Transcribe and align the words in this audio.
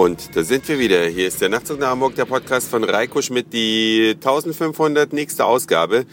Und 0.00 0.34
da 0.34 0.42
sind 0.44 0.66
wir 0.66 0.78
wieder. 0.78 1.04
Hier 1.08 1.28
ist 1.28 1.42
der 1.42 1.50
Nachtzug 1.50 1.78
nach 1.78 1.88
Hamburg, 1.88 2.14
der 2.14 2.24
Podcast 2.24 2.70
von 2.70 2.84
Reiko 2.84 3.20
Schmidt, 3.20 3.52
die 3.52 4.12
1500 4.14 5.12
nächste 5.12 5.44
Ausgabe. 5.44 6.06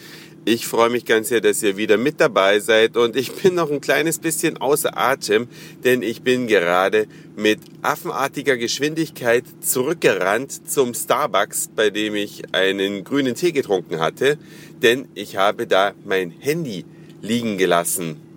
Ich 0.44 0.66
freue 0.66 0.90
mich 0.90 1.06
ganz 1.06 1.30
sehr, 1.30 1.40
dass 1.40 1.62
ihr 1.62 1.78
wieder 1.78 1.96
mit 1.96 2.20
dabei 2.20 2.60
seid 2.60 2.98
und 2.98 3.16
ich 3.16 3.32
bin 3.32 3.54
noch 3.54 3.70
ein 3.70 3.80
kleines 3.80 4.18
bisschen 4.18 4.58
außer 4.58 4.98
Atem, 4.98 5.48
denn 5.84 6.02
ich 6.02 6.20
bin 6.20 6.48
gerade 6.48 7.06
mit 7.34 7.60
affenartiger 7.80 8.58
Geschwindigkeit 8.58 9.44
zurückgerannt 9.60 10.68
zum 10.68 10.92
Starbucks, 10.92 11.70
bei 11.74 11.88
dem 11.88 12.14
ich 12.14 12.42
einen 12.54 13.04
grünen 13.04 13.36
Tee 13.36 13.52
getrunken 13.52 14.00
hatte, 14.00 14.36
denn 14.82 15.08
ich 15.14 15.38
habe 15.38 15.66
da 15.66 15.94
mein 16.04 16.30
Handy 16.30 16.84
liegen 17.22 17.56
gelassen. 17.56 18.27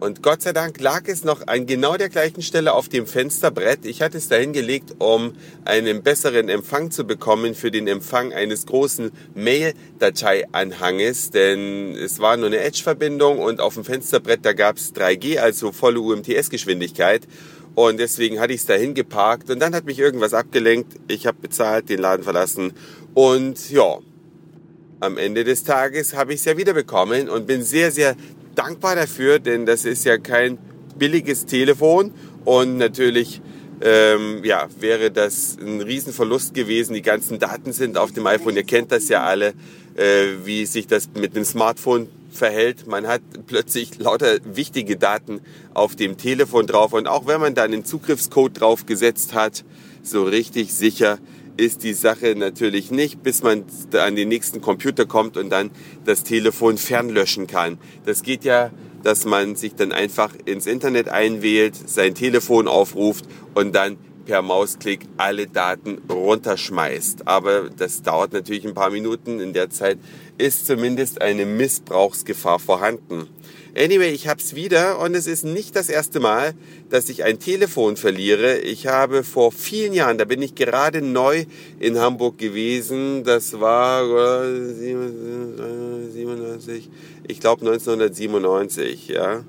Und 0.00 0.22
Gott 0.22 0.40
sei 0.40 0.54
Dank 0.54 0.80
lag 0.80 1.02
es 1.08 1.24
noch 1.24 1.46
an 1.46 1.66
genau 1.66 1.98
der 1.98 2.08
gleichen 2.08 2.40
Stelle 2.40 2.72
auf 2.72 2.88
dem 2.88 3.06
Fensterbrett. 3.06 3.84
Ich 3.84 4.00
hatte 4.00 4.16
es 4.16 4.28
dahin 4.28 4.54
gelegt, 4.54 4.94
um 4.98 5.34
einen 5.66 6.02
besseren 6.02 6.48
Empfang 6.48 6.90
zu 6.90 7.04
bekommen 7.04 7.54
für 7.54 7.70
den 7.70 7.86
Empfang 7.86 8.32
eines 8.32 8.64
großen 8.64 9.12
Mail-Dateianhanges, 9.34 11.32
denn 11.32 11.94
es 11.96 12.18
war 12.18 12.38
nur 12.38 12.46
eine 12.46 12.60
Edge-Verbindung 12.60 13.40
und 13.40 13.60
auf 13.60 13.74
dem 13.74 13.84
Fensterbrett, 13.84 14.40
da 14.42 14.54
gab 14.54 14.78
es 14.78 14.94
3G, 14.94 15.38
also 15.38 15.70
volle 15.70 16.00
UMTS-Geschwindigkeit. 16.00 17.28
Und 17.74 18.00
deswegen 18.00 18.40
hatte 18.40 18.54
ich 18.54 18.60
es 18.60 18.66
dahin 18.66 18.94
geparkt 18.94 19.50
und 19.50 19.60
dann 19.60 19.74
hat 19.74 19.84
mich 19.84 19.98
irgendwas 19.98 20.32
abgelenkt. 20.32 20.94
Ich 21.08 21.26
habe 21.26 21.36
bezahlt, 21.42 21.90
den 21.90 21.98
Laden 21.98 22.22
verlassen 22.22 22.72
und 23.12 23.70
ja, 23.70 23.98
am 25.00 25.18
Ende 25.18 25.44
des 25.44 25.64
Tages 25.64 26.14
habe 26.14 26.32
ich 26.32 26.40
es 26.40 26.46
ja 26.46 26.56
wiederbekommen 26.56 27.28
und 27.28 27.46
bin 27.46 27.62
sehr, 27.62 27.90
sehr 27.90 28.16
dankbar 28.54 28.96
dafür, 28.96 29.38
denn 29.38 29.66
das 29.66 29.84
ist 29.84 30.04
ja 30.04 30.18
kein 30.18 30.58
billiges 30.98 31.46
Telefon 31.46 32.12
und 32.44 32.76
natürlich 32.76 33.40
ähm, 33.82 34.44
ja, 34.44 34.68
wäre 34.78 35.10
das 35.10 35.56
ein 35.60 35.80
Riesenverlust 35.80 36.52
gewesen. 36.52 36.94
Die 36.94 37.02
ganzen 37.02 37.38
Daten 37.38 37.72
sind 37.72 37.96
auf 37.96 38.12
dem 38.12 38.26
iPhone, 38.26 38.56
ihr 38.56 38.64
kennt 38.64 38.92
das 38.92 39.08
ja 39.08 39.22
alle, 39.22 39.54
äh, 39.96 40.26
wie 40.44 40.66
sich 40.66 40.86
das 40.86 41.08
mit 41.14 41.34
dem 41.34 41.44
Smartphone 41.44 42.08
verhält. 42.30 42.86
Man 42.86 43.06
hat 43.06 43.22
plötzlich 43.46 43.98
lauter 43.98 44.38
wichtige 44.44 44.96
Daten 44.96 45.40
auf 45.74 45.96
dem 45.96 46.16
Telefon 46.16 46.66
drauf 46.66 46.92
und 46.92 47.08
auch 47.08 47.26
wenn 47.26 47.40
man 47.40 47.54
da 47.54 47.64
einen 47.64 47.84
Zugriffscode 47.84 48.60
drauf 48.60 48.86
gesetzt 48.86 49.34
hat, 49.34 49.64
so 50.02 50.24
richtig 50.24 50.72
sicher 50.72 51.18
ist 51.60 51.82
die 51.82 51.92
Sache 51.92 52.34
natürlich 52.36 52.90
nicht, 52.90 53.22
bis 53.22 53.42
man 53.42 53.64
an 53.92 54.16
den 54.16 54.28
nächsten 54.28 54.60
Computer 54.60 55.04
kommt 55.04 55.36
und 55.36 55.50
dann 55.50 55.70
das 56.04 56.24
Telefon 56.24 56.78
fernlöschen 56.78 57.46
kann. 57.46 57.78
Das 58.06 58.22
geht 58.22 58.44
ja, 58.44 58.70
dass 59.02 59.26
man 59.26 59.56
sich 59.56 59.74
dann 59.74 59.92
einfach 59.92 60.34
ins 60.46 60.66
Internet 60.66 61.08
einwählt, 61.08 61.74
sein 61.88 62.14
Telefon 62.14 62.66
aufruft 62.66 63.26
und 63.54 63.74
dann 63.74 63.98
per 64.30 64.42
Mausklick 64.42 65.00
alle 65.16 65.48
Daten 65.48 65.98
runterschmeißt. 66.08 67.26
Aber 67.26 67.68
das 67.68 68.02
dauert 68.02 68.32
natürlich 68.32 68.64
ein 68.64 68.74
paar 68.74 68.90
Minuten. 68.90 69.40
In 69.40 69.52
der 69.52 69.70
Zeit 69.70 69.98
ist 70.38 70.68
zumindest 70.68 71.20
eine 71.20 71.44
Missbrauchsgefahr 71.44 72.60
vorhanden. 72.60 73.26
Anyway, 73.76 74.10
ich 74.10 74.28
hab's 74.28 74.54
wieder 74.54 75.00
und 75.00 75.16
es 75.16 75.26
ist 75.26 75.44
nicht 75.44 75.74
das 75.74 75.88
erste 75.88 76.20
Mal, 76.20 76.54
dass 76.90 77.08
ich 77.08 77.24
ein 77.24 77.40
Telefon 77.40 77.96
verliere. 77.96 78.58
Ich 78.58 78.86
habe 78.86 79.24
vor 79.24 79.50
vielen 79.50 79.94
Jahren, 79.94 80.16
da 80.16 80.24
bin 80.24 80.42
ich 80.42 80.54
gerade 80.54 81.02
neu 81.02 81.46
in 81.80 81.98
Hamburg 81.98 82.38
gewesen, 82.38 83.24
das 83.24 83.58
war 83.58 84.44
97, 84.44 86.88
ich 87.26 87.40
glaube 87.40 87.62
1997, 87.62 89.08
ja. 89.08 89.42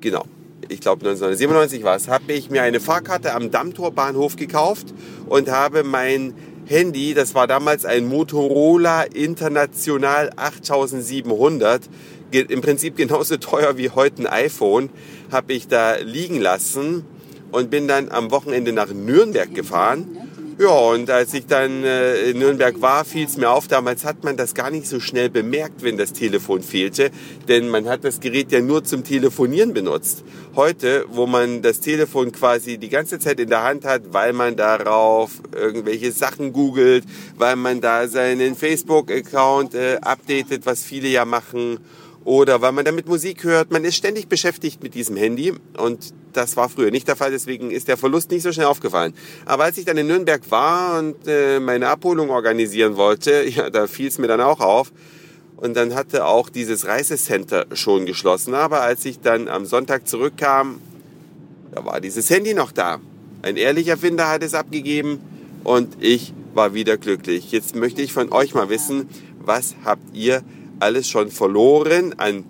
Genau. 0.00 0.24
Ich 0.68 0.80
glaube 0.80 1.06
1997 1.06 1.82
war 1.82 1.96
es, 1.96 2.08
habe 2.08 2.32
ich 2.32 2.50
mir 2.50 2.62
eine 2.62 2.80
Fahrkarte 2.80 3.34
am 3.34 3.50
Dammtorbahnhof 3.50 4.36
gekauft 4.36 4.94
und 5.26 5.50
habe 5.50 5.82
mein 5.82 6.34
Handy, 6.66 7.14
das 7.14 7.34
war 7.34 7.46
damals 7.46 7.84
ein 7.84 8.06
Motorola 8.06 9.02
International 9.02 10.30
8700, 10.36 11.82
im 12.30 12.60
Prinzip 12.60 12.96
genauso 12.96 13.36
teuer 13.36 13.76
wie 13.76 13.90
heute 13.90 14.22
ein 14.22 14.26
iPhone, 14.26 14.88
habe 15.30 15.52
ich 15.52 15.68
da 15.68 15.96
liegen 15.96 16.40
lassen 16.40 17.04
und 17.50 17.70
bin 17.70 17.88
dann 17.88 18.10
am 18.10 18.30
Wochenende 18.30 18.72
nach 18.72 18.92
Nürnberg 18.92 19.54
gefahren. 19.54 20.06
Ja, 20.62 20.68
und 20.68 21.10
als 21.10 21.34
ich 21.34 21.46
dann 21.46 21.82
äh, 21.82 22.30
in 22.30 22.38
Nürnberg 22.38 22.80
war, 22.80 23.04
fiel 23.04 23.26
es 23.26 23.36
mir 23.36 23.50
auf, 23.50 23.66
damals 23.66 24.04
hat 24.04 24.22
man 24.22 24.36
das 24.36 24.54
gar 24.54 24.70
nicht 24.70 24.86
so 24.86 25.00
schnell 25.00 25.28
bemerkt, 25.28 25.82
wenn 25.82 25.96
das 25.96 26.12
Telefon 26.12 26.62
fehlte, 26.62 27.10
denn 27.48 27.68
man 27.68 27.88
hat 27.88 28.04
das 28.04 28.20
Gerät 28.20 28.52
ja 28.52 28.60
nur 28.60 28.84
zum 28.84 29.02
Telefonieren 29.02 29.74
benutzt. 29.74 30.22
Heute, 30.54 31.04
wo 31.08 31.26
man 31.26 31.62
das 31.62 31.80
Telefon 31.80 32.30
quasi 32.30 32.78
die 32.78 32.90
ganze 32.90 33.18
Zeit 33.18 33.40
in 33.40 33.48
der 33.48 33.64
Hand 33.64 33.84
hat, 33.84 34.12
weil 34.12 34.32
man 34.34 34.54
darauf 34.54 35.32
irgendwelche 35.52 36.12
Sachen 36.12 36.52
googelt, 36.52 37.06
weil 37.36 37.56
man 37.56 37.80
da 37.80 38.06
seinen 38.06 38.54
Facebook-Account 38.54 39.74
äh, 39.74 39.96
updatet, 40.00 40.64
was 40.64 40.84
viele 40.84 41.08
ja 41.08 41.24
machen, 41.24 41.80
oder 42.24 42.60
weil 42.60 42.72
man 42.72 42.84
damit 42.84 43.08
Musik 43.08 43.44
hört. 43.44 43.70
Man 43.70 43.84
ist 43.84 43.96
ständig 43.96 44.28
beschäftigt 44.28 44.82
mit 44.82 44.94
diesem 44.94 45.16
Handy 45.16 45.52
und 45.76 46.14
das 46.32 46.56
war 46.56 46.68
früher 46.68 46.90
nicht 46.90 47.08
der 47.08 47.16
Fall, 47.16 47.30
deswegen 47.30 47.70
ist 47.70 47.88
der 47.88 47.96
Verlust 47.96 48.30
nicht 48.30 48.42
so 48.42 48.52
schnell 48.52 48.66
aufgefallen. 48.66 49.14
Aber 49.44 49.64
als 49.64 49.78
ich 49.78 49.84
dann 49.84 49.96
in 49.98 50.06
Nürnberg 50.06 50.42
war 50.50 50.98
und 50.98 51.16
äh, 51.26 51.60
meine 51.60 51.88
Abholung 51.88 52.30
organisieren 52.30 52.96
wollte, 52.96 53.44
ja, 53.48 53.70
da 53.70 53.86
fiel 53.86 54.08
es 54.08 54.18
mir 54.18 54.28
dann 54.28 54.40
auch 54.40 54.60
auf. 54.60 54.92
Und 55.56 55.76
dann 55.76 55.94
hatte 55.94 56.26
auch 56.26 56.48
dieses 56.48 56.86
Reisecenter 56.86 57.66
schon 57.72 58.04
geschlossen. 58.04 58.52
Aber 58.52 58.80
als 58.80 59.04
ich 59.04 59.20
dann 59.20 59.46
am 59.46 59.64
Sonntag 59.64 60.08
zurückkam, 60.08 60.80
da 61.72 61.84
war 61.84 62.00
dieses 62.00 62.28
Handy 62.30 62.52
noch 62.52 62.72
da. 62.72 62.98
Ein 63.42 63.56
ehrlicher 63.56 63.96
Finder 63.96 64.28
hat 64.28 64.42
es 64.42 64.54
abgegeben 64.54 65.20
und 65.62 65.96
ich 66.00 66.34
war 66.54 66.74
wieder 66.74 66.96
glücklich. 66.96 67.52
Jetzt 67.52 67.76
möchte 67.76 68.02
ich 68.02 68.12
von 68.12 68.32
euch 68.32 68.54
mal 68.54 68.68
wissen, 68.70 69.08
was 69.38 69.76
habt 69.84 70.16
ihr 70.16 70.42
alles 70.82 71.08
schon 71.08 71.30
verloren 71.30 72.14
an 72.18 72.44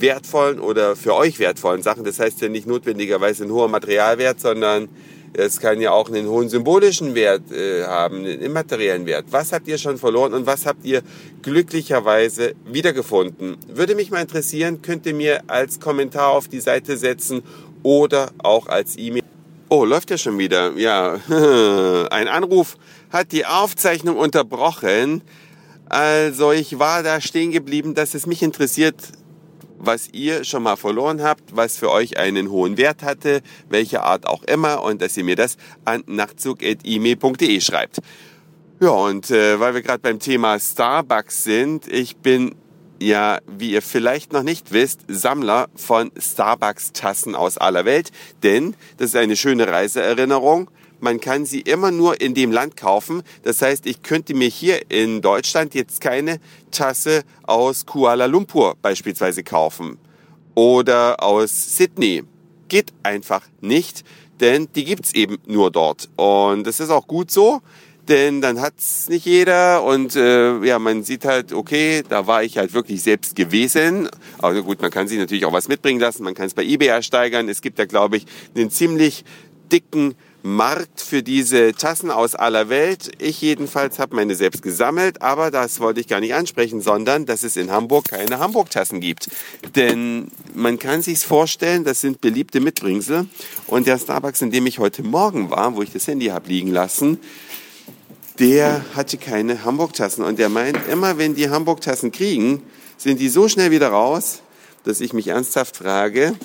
wertvollen 0.00 0.60
oder 0.60 0.96
für 0.96 1.14
euch 1.14 1.38
wertvollen 1.38 1.82
Sachen. 1.82 2.04
Das 2.04 2.18
heißt 2.18 2.40
ja 2.40 2.48
nicht 2.48 2.66
notwendigerweise 2.66 3.44
ein 3.44 3.50
hoher 3.50 3.68
Materialwert, 3.68 4.40
sondern 4.40 4.88
es 5.32 5.60
kann 5.60 5.80
ja 5.80 5.90
auch 5.90 6.08
einen 6.08 6.28
hohen 6.28 6.48
symbolischen 6.48 7.14
Wert 7.14 7.52
äh, 7.52 7.84
haben, 7.84 8.18
einen 8.18 8.40
immateriellen 8.40 9.04
Wert. 9.04 9.26
Was 9.30 9.52
habt 9.52 9.68
ihr 9.68 9.76
schon 9.76 9.98
verloren 9.98 10.32
und 10.32 10.46
was 10.46 10.64
habt 10.64 10.84
ihr 10.84 11.02
glücklicherweise 11.42 12.54
wiedergefunden? 12.64 13.58
Würde 13.68 13.94
mich 13.94 14.10
mal 14.10 14.22
interessieren, 14.22 14.80
könnt 14.80 15.04
ihr 15.06 15.14
mir 15.14 15.42
als 15.46 15.78
Kommentar 15.78 16.30
auf 16.30 16.48
die 16.48 16.60
Seite 16.60 16.96
setzen 16.96 17.42
oder 17.82 18.30
auch 18.38 18.66
als 18.68 18.96
E-Mail. 18.96 19.22
Oh, 19.68 19.84
läuft 19.84 20.10
ja 20.10 20.16
schon 20.16 20.38
wieder. 20.38 20.72
Ja, 20.76 21.14
ein 22.10 22.28
Anruf 22.28 22.76
hat 23.10 23.32
die 23.32 23.44
Aufzeichnung 23.44 24.16
unterbrochen. 24.16 25.22
Also 25.88 26.52
ich 26.52 26.78
war 26.78 27.02
da 27.02 27.20
stehen 27.20 27.52
geblieben, 27.52 27.94
dass 27.94 28.14
es 28.14 28.26
mich 28.26 28.42
interessiert, 28.42 28.96
was 29.78 30.08
ihr 30.12 30.44
schon 30.44 30.62
mal 30.62 30.76
verloren 30.76 31.22
habt, 31.22 31.54
was 31.54 31.76
für 31.76 31.90
euch 31.90 32.18
einen 32.18 32.50
hohen 32.50 32.76
Wert 32.76 33.02
hatte, 33.02 33.42
welche 33.68 34.02
Art 34.02 34.26
auch 34.26 34.42
immer 34.44 34.82
und 34.82 35.00
dass 35.02 35.16
ihr 35.16 35.24
mir 35.24 35.36
das 35.36 35.56
an 35.84 36.02
nachtzug.email.de 36.06 37.60
schreibt. 37.60 38.00
Ja, 38.80 38.90
und 38.90 39.30
äh, 39.30 39.60
weil 39.60 39.74
wir 39.74 39.82
gerade 39.82 40.00
beim 40.00 40.18
Thema 40.18 40.58
Starbucks 40.58 41.44
sind, 41.44 41.86
ich 41.86 42.16
bin 42.16 42.54
ja, 43.00 43.40
wie 43.46 43.72
ihr 43.72 43.82
vielleicht 43.82 44.32
noch 44.32 44.42
nicht 44.42 44.72
wisst, 44.72 45.00
Sammler 45.08 45.68
von 45.74 46.10
Starbucks-Tassen 46.18 47.34
aus 47.34 47.58
aller 47.58 47.84
Welt, 47.84 48.10
denn 48.42 48.74
das 48.96 49.08
ist 49.08 49.16
eine 49.16 49.36
schöne 49.36 49.68
Reiseerinnerung 49.68 50.70
man 51.00 51.20
kann 51.20 51.44
sie 51.44 51.60
immer 51.60 51.90
nur 51.90 52.20
in 52.20 52.34
dem 52.34 52.52
Land 52.52 52.76
kaufen. 52.76 53.22
Das 53.42 53.62
heißt, 53.62 53.86
ich 53.86 54.02
könnte 54.02 54.34
mir 54.34 54.48
hier 54.48 54.90
in 54.90 55.20
Deutschland 55.20 55.74
jetzt 55.74 56.00
keine 56.00 56.40
Tasse 56.70 57.22
aus 57.42 57.86
Kuala 57.86 58.26
Lumpur 58.26 58.76
beispielsweise 58.80 59.42
kaufen 59.42 59.98
oder 60.54 61.22
aus 61.22 61.76
Sydney. 61.76 62.24
Geht 62.68 62.92
einfach 63.02 63.42
nicht, 63.60 64.04
denn 64.40 64.68
die 64.74 64.84
gibt's 64.84 65.14
eben 65.14 65.38
nur 65.46 65.70
dort. 65.70 66.08
Und 66.16 66.66
das 66.66 66.80
ist 66.80 66.90
auch 66.90 67.06
gut 67.06 67.30
so, 67.30 67.60
denn 68.08 68.40
dann 68.40 68.60
hat's 68.60 69.08
nicht 69.08 69.26
jeder 69.26 69.82
und 69.82 70.14
äh, 70.14 70.64
ja, 70.64 70.78
man 70.78 71.02
sieht 71.02 71.24
halt, 71.24 71.52
okay, 71.52 72.02
da 72.08 72.26
war 72.26 72.44
ich 72.44 72.56
halt 72.56 72.72
wirklich 72.72 73.02
selbst 73.02 73.34
gewesen. 73.34 74.08
Aber 74.38 74.62
gut, 74.62 74.80
man 74.80 74.90
kann 74.90 75.08
sich 75.08 75.18
natürlich 75.18 75.44
auch 75.44 75.52
was 75.52 75.68
mitbringen 75.68 76.00
lassen, 76.00 76.22
man 76.22 76.34
kann 76.34 76.46
es 76.46 76.54
bei 76.54 76.64
eBay 76.64 76.88
ersteigern. 76.88 77.48
Es 77.48 77.60
gibt 77.60 77.78
da, 77.78 77.84
glaube 77.84 78.16
ich, 78.16 78.26
einen 78.54 78.70
ziemlich 78.70 79.24
dicken 79.72 80.14
Markt 80.46 81.00
für 81.00 81.24
diese 81.24 81.72
Tassen 81.72 82.08
aus 82.10 82.36
aller 82.36 82.68
Welt. 82.68 83.10
Ich 83.18 83.40
jedenfalls 83.40 83.98
habe 83.98 84.14
meine 84.14 84.36
selbst 84.36 84.62
gesammelt, 84.62 85.20
aber 85.20 85.50
das 85.50 85.80
wollte 85.80 85.98
ich 85.98 86.06
gar 86.06 86.20
nicht 86.20 86.34
ansprechen, 86.34 86.80
sondern 86.80 87.26
dass 87.26 87.42
es 87.42 87.56
in 87.56 87.72
Hamburg 87.72 88.08
keine 88.10 88.38
Hamburg-Tassen 88.38 89.00
gibt. 89.00 89.28
Denn 89.74 90.28
man 90.54 90.78
kann 90.78 91.02
sich's 91.02 91.24
vorstellen, 91.24 91.82
das 91.82 92.00
sind 92.00 92.20
beliebte 92.20 92.60
Mitbringsel. 92.60 93.26
Und 93.66 93.88
der 93.88 93.98
Starbucks, 93.98 94.40
in 94.40 94.52
dem 94.52 94.66
ich 94.66 94.78
heute 94.78 95.02
Morgen 95.02 95.50
war, 95.50 95.74
wo 95.74 95.82
ich 95.82 95.92
das 95.92 96.06
Handy 96.06 96.26
habe 96.26 96.48
liegen 96.48 96.70
lassen, 96.70 97.18
der 98.38 98.84
hatte 98.94 99.18
keine 99.18 99.64
Hamburg-Tassen. 99.64 100.24
Und 100.24 100.38
der 100.38 100.48
meint, 100.48 100.78
immer 100.88 101.18
wenn 101.18 101.34
die 101.34 101.50
Hamburg-Tassen 101.50 102.12
kriegen, 102.12 102.62
sind 102.96 103.18
die 103.18 103.30
so 103.30 103.48
schnell 103.48 103.72
wieder 103.72 103.88
raus, 103.88 104.42
dass 104.84 105.00
ich 105.00 105.12
mich 105.12 105.26
ernsthaft 105.26 105.76
frage, 105.76 106.36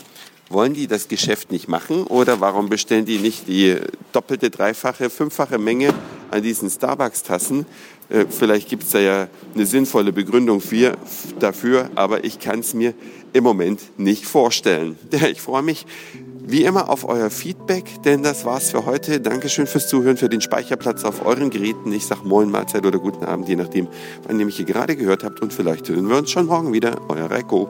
Wollen 0.52 0.74
die 0.74 0.88
das 0.88 1.08
Geschäft 1.08 1.52
nicht 1.52 1.70
machen 1.70 2.04
oder 2.04 2.42
warum 2.42 2.68
bestellen 2.68 3.06
die 3.06 3.20
nicht 3.20 3.48
die 3.48 3.78
doppelte, 4.12 4.50
dreifache, 4.50 5.10
fünffache 5.10 5.58
Menge 5.58 5.94
an 6.30 6.44
diesen 6.44 6.70
Starbucks-Tassen? 6.70 7.66
Äh, 8.10 8.26
vielleicht 8.30 8.68
gibt 8.68 8.84
es 8.84 8.90
da 8.90 9.00
ja 9.00 9.28
eine 9.56 9.66
sinnvolle 9.66 10.12
Begründung 10.12 10.60
für, 10.60 10.98
dafür, 11.40 11.90
aber 11.96 12.26
ich 12.26 12.40
kann 12.40 12.60
es 12.60 12.74
mir 12.74 12.94
im 13.32 13.46
Moment 13.46 13.80
nicht 13.98 14.26
vorstellen. 14.26 14.98
Ich 15.32 15.42
freue 15.42 15.62
mich 15.62 15.86
wie 16.44 16.64
immer 16.64 16.90
auf 16.90 17.08
euer 17.08 17.30
Feedback, 17.30 17.86
denn 18.04 18.24
das 18.24 18.44
war's 18.44 18.72
für 18.72 18.86
heute. 18.86 19.22
Dankeschön 19.22 19.68
fürs 19.68 19.88
Zuhören, 19.88 20.18
für 20.18 20.28
den 20.28 20.42
Speicherplatz 20.42 21.06
auf 21.06 21.26
euren 21.26 21.50
Geräten. 21.50 21.94
Ich 21.94 22.06
sag 22.06 22.26
Moin, 22.26 22.50
Mahlzeit 22.50 22.86
oder 22.86 23.00
guten 23.00 23.24
Abend, 23.24 23.48
je 23.48 23.56
nachdem, 23.56 23.88
wann 24.28 24.40
ihr 24.40 24.46
mich 24.46 24.58
hier 24.58 24.66
gerade 24.66 24.98
gehört 24.98 25.24
habt. 25.24 25.40
Und 25.42 25.54
vielleicht 25.54 25.88
hören 25.88 26.10
wir 26.10 26.18
uns 26.18 26.32
schon 26.32 26.48
morgen 26.48 26.74
wieder. 26.74 27.00
Euer 27.08 27.32
Reiko. 27.32 27.70